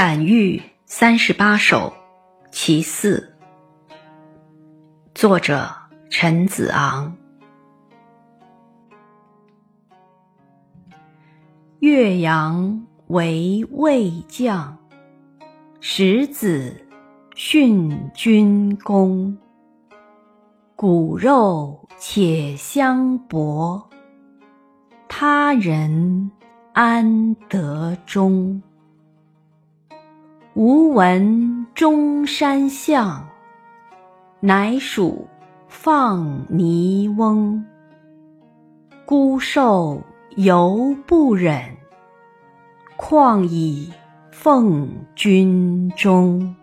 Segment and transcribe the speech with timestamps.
[0.00, 1.92] 感遇三十八首
[2.52, 3.34] 其四，
[5.12, 5.74] 作者
[6.08, 7.16] 陈子昂。
[11.80, 14.78] 岳阳为魏将，
[15.80, 16.80] 十子
[17.34, 19.36] 殉军功。
[20.76, 23.90] 骨肉且相搏，
[25.08, 26.30] 他人
[26.72, 28.62] 安得忠？
[30.58, 33.24] 吾闻中山象，
[34.40, 35.24] 乃属
[35.68, 37.64] 放泥翁。
[39.06, 40.02] 孤受
[40.34, 41.62] 犹不忍，
[42.96, 43.88] 况以
[44.32, 46.56] 奉君中。